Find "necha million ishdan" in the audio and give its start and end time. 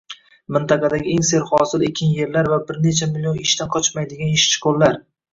2.85-3.69